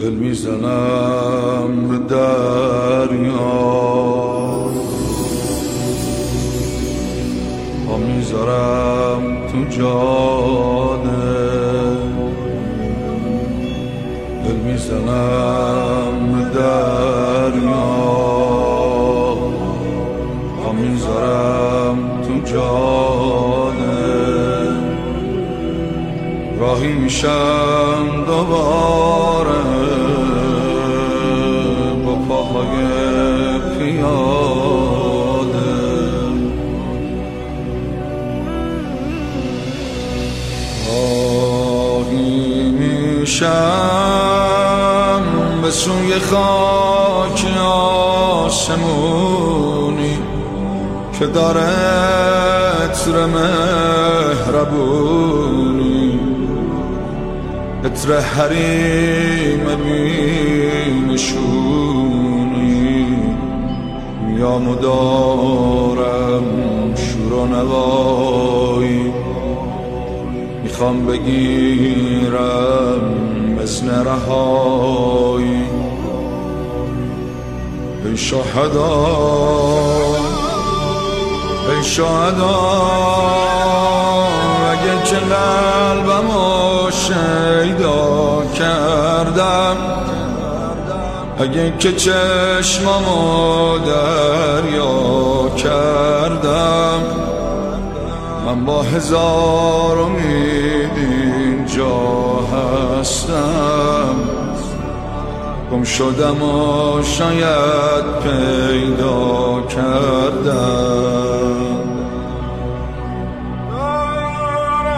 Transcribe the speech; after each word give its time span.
دل 0.00 0.10
می‌زنم 0.10 1.88
به 1.88 1.98
دریا. 2.14 3.36
پا 7.86 7.96
می‌ذارم 7.96 9.22
تو 9.52 9.64
جاده. 9.78 11.10
دل 14.44 14.56
می‌زنم 14.64 16.14
به 16.32 16.58
دریا. 16.58 17.86
پا 20.64 20.72
می‌ذارم 20.72 21.96
تو 22.22 22.52
جاده. 22.52 24.00
راهی 26.60 26.92
میشم 26.92 28.24
دوباره. 28.26 29.19
میشم 43.30 43.50
به 45.62 45.70
سوی 45.70 46.18
خاک 46.18 47.46
آسمونی 48.46 50.18
که 51.18 51.26
داره 51.26 51.60
عطر 52.84 53.26
مهربونی. 53.26 55.00
عطر 57.84 58.18
حریم 58.18 59.64
بینشونی. 59.84 61.26
میام 64.26 64.68
و 64.68 64.74
دارم 64.74 66.44
شور 66.94 67.32
و 67.32 67.46
نوایی. 67.46 69.09
می‌خوام 70.80 71.06
بگیرم 71.06 73.00
مثل 73.62 73.90
رهایی. 73.90 75.64
ای 78.04 78.16
شهدا 78.16 79.06
ای 81.68 81.82
شهدا 81.84 82.60
اگه 84.70 85.02
که 85.04 85.16
قلبم 85.16 86.30
و 86.30 86.90
شیدا 86.90 88.42
کردم 88.58 89.76
اگه 91.38 91.74
که 91.78 91.92
چشممو 91.92 93.78
دریا 93.78 95.48
کردم. 95.56 97.02
من 98.46 98.64
با 98.64 98.82
هزار 98.82 99.98
امید 99.98 100.90
اینجا 100.96 101.96
هستم. 103.00 104.14
گم 105.72 105.82
شدم 105.82 106.42
و 106.42 107.02
شاید 107.02 108.04
پیدا 108.22 109.60
کردم. 109.68 111.20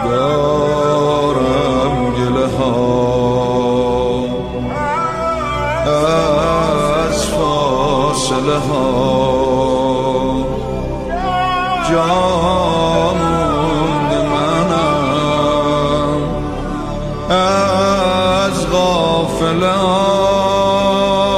دارم 0.09 1.95
گله 2.15 2.47
ها. 2.57 3.03
از 7.07 7.25
فاصله 7.25 8.57
ها. 8.57 9.43
جامونده 11.89 13.12
غافله 19.43 19.67
ها 19.67 21.33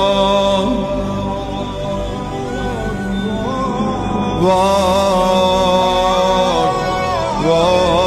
وای 7.45 8.04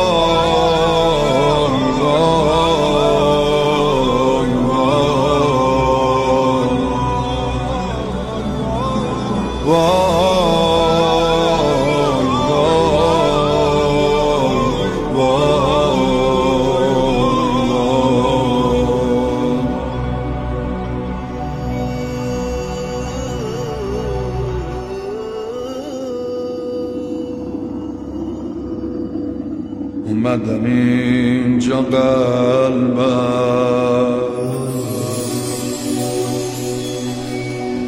اومدم 30.29 30.65
اینجا 30.65 31.77
قلبم. 31.77 32.99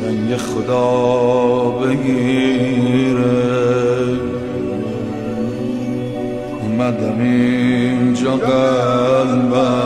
رنگ 0.04 0.36
خدا 0.36 1.70
بگیره. 1.70 3.20
اومدم 6.62 7.20
اینجا 7.20 8.36
قلبم. 8.36 9.80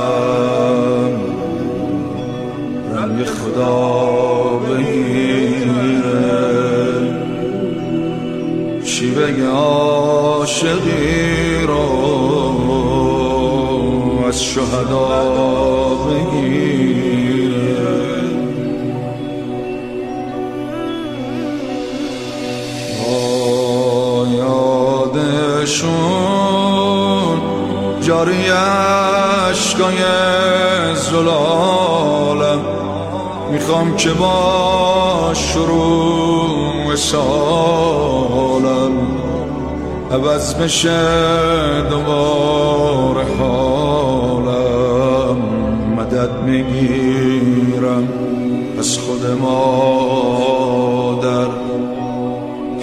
رنگ 2.96 3.24
خدا 3.24 4.60
بگیره. 4.68 6.04
چی 8.84 9.10
بگه 9.10 9.46
عاشقی 9.48 11.14
رو 11.66 11.93
شهدا 14.74 15.94
بگیره 16.06 17.74
آه، 23.08 24.28
یادشون 25.08 25.94
جاری 28.00 28.48
عشقای 29.50 30.00
زلالم 30.94 32.60
می‌خوام 33.50 33.96
که 33.96 34.10
با 34.10 35.32
شروع 35.34 36.96
سالم 36.96 38.14
عوض 40.12 40.54
بشه 40.54 41.00
دوباره 41.90 43.24
حالم 43.38 44.23
مدد 46.24 46.42
می‌گیرم 46.42 48.08
از 48.78 48.98
خود 48.98 49.26
مادر 49.40 50.66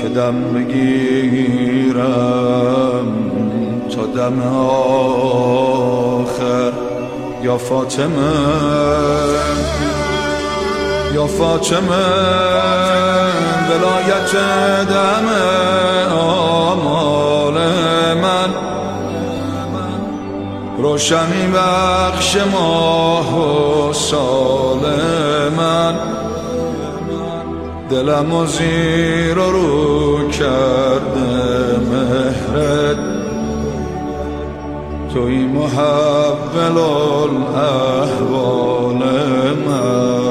که 0.02 0.08
دم 0.10 0.54
بگیرم 0.54 2.02
تا 3.96 4.06
دم 4.06 4.42
آخر. 4.82 5.72
یا 7.44 7.58
فاطمه 7.58 8.34
یا 11.14 11.28
فاطمه 11.28 12.06
ولایت 13.70 14.32
دم 14.90 15.28
آمال 16.14 17.54
من. 18.14 18.50
روشنی 20.78 21.48
بخش 21.56 22.38
ماه 22.52 23.40
و 23.90 23.94
سال 23.94 24.80
من. 25.58 25.96
دلم 27.90 28.34
و 28.34 28.46
زیر 28.46 29.40
و 29.40 29.52
رو 29.52 30.30
کرده 30.30 31.80
مهرت. 31.92 32.98
توی 35.14 35.46
محول 35.46 36.78
الاحوال 37.28 38.52
من. 39.68 40.22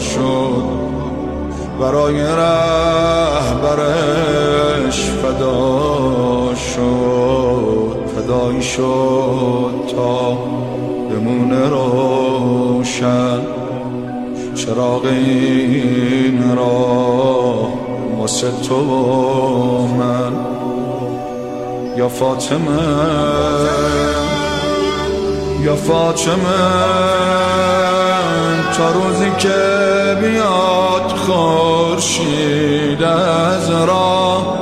شد. 0.00 0.64
برای 1.80 2.22
رهبرش 2.22 3.80
فدا 5.10 6.54
شد. 6.54 7.96
فدایی 8.16 8.62
شد 8.62 9.74
تا 9.96 10.38
بمونه 11.10 11.68
روشن. 11.68 13.40
چراغ 14.54 15.04
این 15.04 16.56
را 16.56 17.68
واسه 18.18 18.50
تو 18.68 18.80
من. 19.98 20.32
یا 21.96 22.08
فاطمه. 22.08 24.23
یا 25.64 25.76
فاطمه 25.76 26.84
تا 28.76 28.90
روزی 28.90 29.30
که 29.38 29.54
بیاد 30.20 31.12
خورشید 31.16 33.02
از 33.02 33.70
راه 33.70 34.58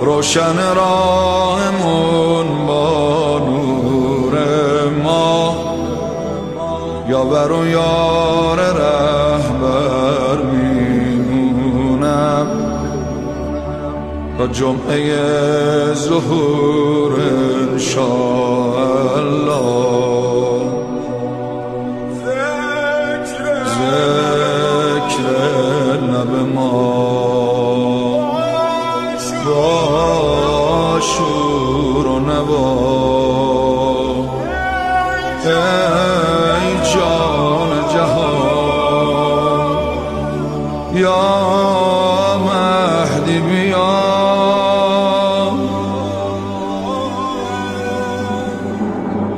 روشن 0.00 0.74
راهمون 0.74 2.66
با 2.66 3.38
نور 3.38 4.34
ما. 5.04 5.56
یا 7.08 7.24
بر 7.24 7.52
و 7.52 7.66
یار 7.66 8.58
رهبر 8.58 10.42
میمونم. 11.22 12.46
تا 14.38 14.46
جمعه 14.46 15.94
ظهور 15.94 17.12
انشاءالله. 17.72 19.75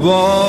Whoa. 0.09 0.49